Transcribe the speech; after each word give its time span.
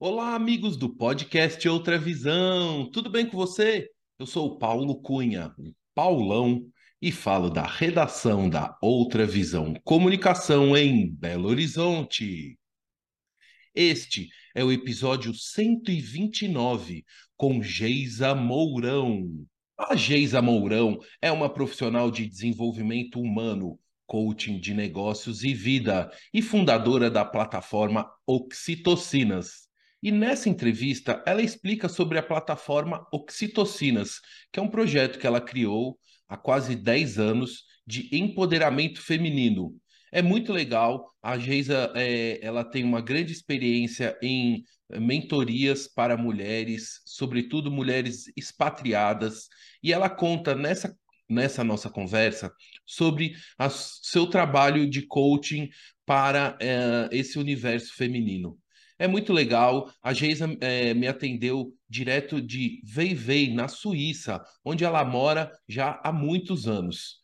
Olá, 0.00 0.36
amigos 0.36 0.76
do 0.76 0.88
podcast 0.88 1.68
Outra 1.68 1.98
Visão. 1.98 2.88
Tudo 2.92 3.10
bem 3.10 3.26
com 3.26 3.36
você? 3.36 3.90
Eu 4.16 4.26
sou 4.26 4.46
o 4.46 4.56
Paulo 4.56 5.02
Cunha, 5.02 5.52
o 5.58 5.74
Paulão, 5.92 6.64
e 7.02 7.10
falo 7.10 7.50
da 7.50 7.66
redação 7.66 8.48
da 8.48 8.78
Outra 8.80 9.26
Visão 9.26 9.74
Comunicação 9.82 10.76
em 10.76 11.10
Belo 11.10 11.48
Horizonte. 11.48 12.56
Este 13.74 14.28
é 14.54 14.62
o 14.62 14.70
episódio 14.70 15.34
129 15.34 17.04
com 17.36 17.60
Geisa 17.60 18.36
Mourão. 18.36 19.28
A 19.76 19.96
Geisa 19.96 20.40
Mourão 20.40 21.00
é 21.20 21.32
uma 21.32 21.52
profissional 21.52 22.08
de 22.08 22.24
desenvolvimento 22.24 23.20
humano, 23.20 23.76
coaching 24.06 24.60
de 24.60 24.72
negócios 24.74 25.42
e 25.42 25.52
vida 25.52 26.08
e 26.32 26.40
fundadora 26.40 27.10
da 27.10 27.24
plataforma 27.24 28.08
Oxitocinas. 28.24 29.67
E 30.02 30.12
nessa 30.12 30.48
entrevista, 30.48 31.22
ela 31.26 31.42
explica 31.42 31.88
sobre 31.88 32.18
a 32.18 32.22
plataforma 32.22 33.06
Oxitocinas, 33.12 34.20
que 34.52 34.60
é 34.60 34.62
um 34.62 34.68
projeto 34.68 35.18
que 35.18 35.26
ela 35.26 35.40
criou 35.40 35.98
há 36.28 36.36
quase 36.36 36.76
10 36.76 37.18
anos 37.18 37.64
de 37.86 38.08
empoderamento 38.12 39.00
feminino. 39.00 39.74
É 40.12 40.22
muito 40.22 40.52
legal. 40.52 41.12
A 41.22 41.36
Geisa 41.38 41.92
é, 41.96 42.38
ela 42.44 42.64
tem 42.64 42.84
uma 42.84 43.00
grande 43.00 43.32
experiência 43.32 44.16
em 44.22 44.62
mentorias 44.90 45.86
para 45.86 46.16
mulheres, 46.16 47.00
sobretudo 47.04 47.70
mulheres 47.70 48.24
expatriadas, 48.36 49.48
e 49.82 49.92
ela 49.92 50.08
conta 50.08 50.54
nessa 50.54 50.96
nessa 51.28 51.62
nossa 51.62 51.90
conversa 51.90 52.50
sobre 52.86 53.34
o 53.58 53.68
seu 53.68 54.26
trabalho 54.26 54.88
de 54.88 55.02
coaching 55.02 55.68
para 56.06 56.56
é, 56.58 57.08
esse 57.12 57.38
universo 57.38 57.94
feminino. 57.94 58.58
É 58.98 59.06
muito 59.06 59.32
legal. 59.32 59.92
A 60.02 60.12
Geisa 60.12 60.56
é, 60.60 60.92
me 60.92 61.06
atendeu 61.06 61.72
direto 61.88 62.42
de 62.42 62.80
Veivei, 62.84 63.54
na 63.54 63.68
Suíça, 63.68 64.42
onde 64.64 64.84
ela 64.84 65.04
mora 65.04 65.52
já 65.68 66.00
há 66.02 66.12
muitos 66.12 66.66
anos. 66.66 67.18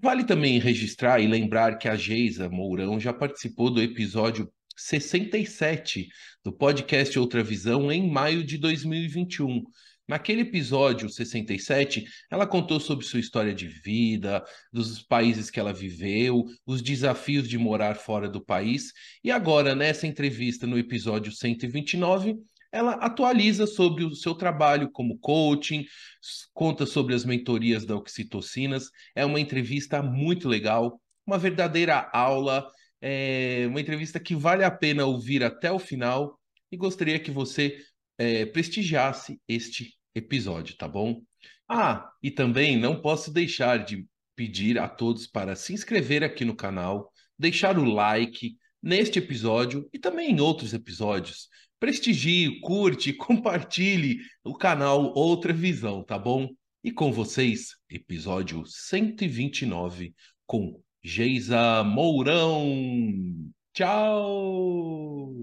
Vale 0.00 0.24
também 0.24 0.60
registrar 0.60 1.20
e 1.20 1.26
lembrar 1.26 1.76
que 1.76 1.88
a 1.88 1.96
Geisa 1.96 2.48
Mourão 2.48 3.00
já 3.00 3.12
participou 3.12 3.68
do 3.68 3.82
episódio 3.82 4.48
67 4.76 6.08
do 6.44 6.52
podcast 6.52 7.18
Outra 7.18 7.42
Visão 7.42 7.90
em 7.90 8.08
maio 8.08 8.44
de 8.44 8.56
2021. 8.56 9.64
Naquele 10.08 10.40
episódio 10.40 11.06
67, 11.10 12.06
ela 12.30 12.46
contou 12.46 12.80
sobre 12.80 13.04
sua 13.04 13.20
história 13.20 13.54
de 13.54 13.68
vida, 13.68 14.42
dos 14.72 15.02
países 15.02 15.50
que 15.50 15.60
ela 15.60 15.70
viveu, 15.70 16.46
os 16.64 16.80
desafios 16.80 17.46
de 17.46 17.58
morar 17.58 17.94
fora 17.94 18.26
do 18.26 18.42
país, 18.42 18.90
e 19.22 19.30
agora, 19.30 19.74
nessa 19.74 20.06
entrevista 20.06 20.66
no 20.66 20.78
episódio 20.78 21.30
129, 21.30 22.38
ela 22.72 22.92
atualiza 22.92 23.66
sobre 23.66 24.02
o 24.02 24.14
seu 24.14 24.34
trabalho 24.34 24.90
como 24.90 25.18
coaching, 25.18 25.84
conta 26.54 26.86
sobre 26.86 27.14
as 27.14 27.26
mentorias 27.26 27.84
da 27.84 27.94
Oxitocinas. 27.94 28.90
É 29.14 29.26
uma 29.26 29.40
entrevista 29.40 30.02
muito 30.02 30.48
legal, 30.48 30.98
uma 31.26 31.36
verdadeira 31.36 32.08
aula, 32.14 32.66
é 33.00 33.66
uma 33.68 33.80
entrevista 33.80 34.18
que 34.18 34.34
vale 34.34 34.64
a 34.64 34.70
pena 34.70 35.04
ouvir 35.04 35.44
até 35.44 35.70
o 35.70 35.78
final 35.78 36.38
e 36.72 36.78
gostaria 36.78 37.18
que 37.18 37.30
você 37.30 37.78
é, 38.18 38.46
prestigiasse 38.46 39.40
este 39.46 39.97
episódio, 40.18 40.76
tá 40.76 40.86
bom? 40.86 41.22
Ah, 41.68 42.10
e 42.22 42.30
também 42.30 42.76
não 42.76 43.00
posso 43.00 43.32
deixar 43.32 43.84
de 43.84 44.06
pedir 44.34 44.78
a 44.78 44.88
todos 44.88 45.26
para 45.26 45.56
se 45.56 45.72
inscrever 45.72 46.22
aqui 46.22 46.44
no 46.44 46.54
canal, 46.54 47.12
deixar 47.38 47.78
o 47.78 47.84
like 47.84 48.56
neste 48.82 49.18
episódio 49.18 49.88
e 49.92 49.98
também 49.98 50.30
em 50.30 50.40
outros 50.40 50.72
episódios. 50.72 51.48
Prestigie, 51.80 52.60
curte, 52.60 53.12
compartilhe 53.14 54.18
o 54.44 54.54
canal 54.54 55.12
Outra 55.14 55.52
Visão, 55.52 56.02
tá 56.02 56.18
bom? 56.18 56.48
E 56.82 56.92
com 56.92 57.12
vocês, 57.12 57.70
episódio 57.90 58.64
129 58.64 60.14
com 60.46 60.80
Geisa 61.02 61.84
Mourão. 61.84 62.64
Tchau! 63.72 65.38